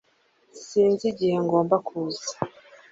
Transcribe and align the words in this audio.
Sinzi 0.65 1.03
igihe 1.11 1.35
ngomba 1.45 1.75
kuza 1.87 2.31